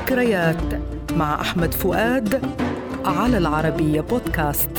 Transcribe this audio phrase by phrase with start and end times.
[0.00, 0.74] ذكريات
[1.12, 2.42] مع أحمد فؤاد
[3.04, 4.70] على العربية بودكاست.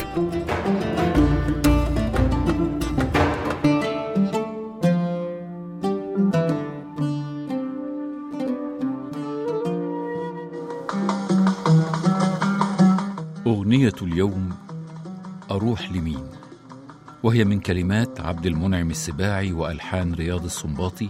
[13.46, 14.50] أغنية اليوم
[15.50, 16.26] أروح لمين؟
[17.22, 21.08] وهي من كلمات عبد المنعم السباعي وألحان رياض السنباطي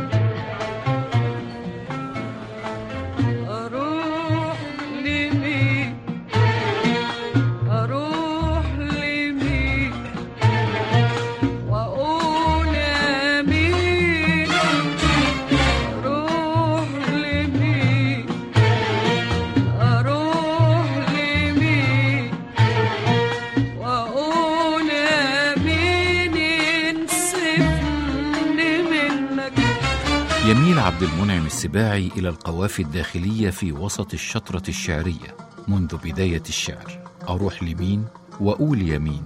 [30.48, 35.36] يميل عبد المنعم السباعي إلى القوافي الداخلية في وسط الشطرة الشعرية
[35.68, 37.04] منذ بداية الشعر.
[37.28, 38.04] أروح لمين
[38.40, 39.22] وأقول يمين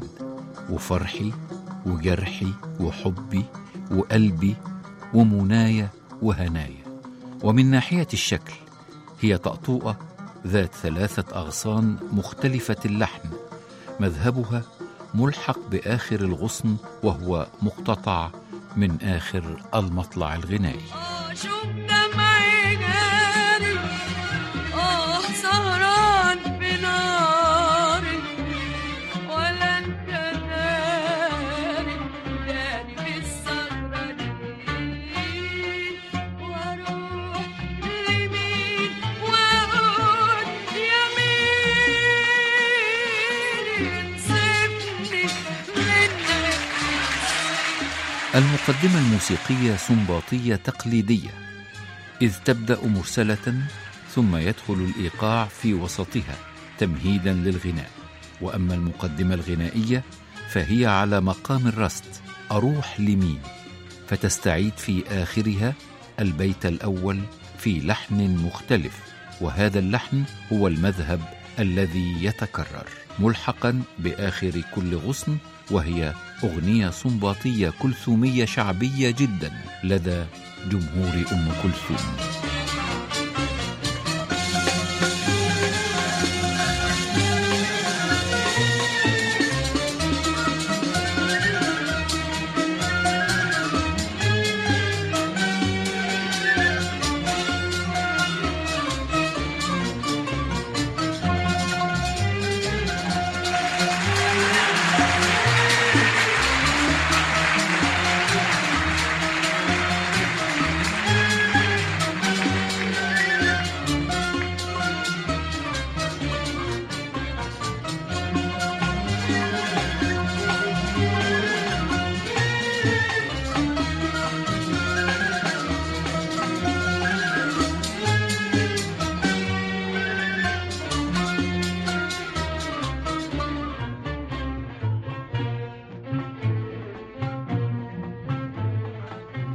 [0.70, 1.32] وفرحي
[1.86, 3.44] وجرحي وحبي
[3.90, 4.56] وقلبي
[5.14, 5.88] ومنايا
[6.22, 7.00] وهنايا.
[7.42, 8.54] ومن ناحية الشكل
[9.20, 9.98] هي طأطوئة
[10.46, 13.28] ذات ثلاثة أغصان مختلفة اللحن.
[14.00, 14.62] مذهبها
[15.14, 18.30] ملحق بآخر الغصن وهو مقتطع
[18.76, 21.01] من آخر المطلع الغنائي.
[21.41, 21.67] شوف
[48.34, 51.30] المقدمة الموسيقية سنباطية تقليدية
[52.22, 53.54] إذ تبدأ مرسلة
[54.14, 56.36] ثم يدخل الإيقاع في وسطها
[56.78, 57.90] تمهيدا للغناء
[58.40, 60.02] وأما المقدمة الغنائية
[60.48, 62.22] فهي على مقام الرست
[62.52, 63.40] أروح لمين
[64.08, 65.74] فتستعيد في آخرها
[66.20, 67.20] البيت الأول
[67.58, 69.00] في لحن مختلف
[69.40, 71.20] وهذا اللحن هو المذهب
[71.58, 72.86] الذي يتكرر
[73.18, 75.36] ملحقا بآخر كل غصن
[75.70, 76.12] وهي
[76.44, 79.52] أغنية صنباطية كلثومية شعبية جدا
[79.84, 80.24] لدى
[80.70, 82.41] جمهور أم كلثوم.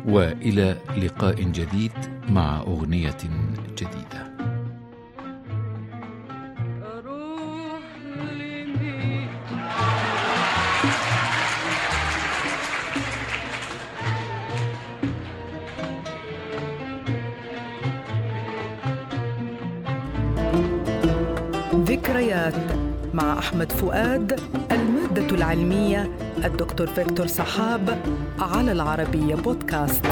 [0.08, 1.92] وإلى لقاء جديد
[2.30, 3.18] مع أغنية
[3.78, 4.27] جديدة.
[21.76, 22.54] ذكريات
[23.14, 24.40] مع أحمد فؤاد
[24.72, 26.12] المادة العلمية
[26.46, 27.98] الدكتور فيكتور صحاب
[28.40, 30.06] على العربية بودكاست.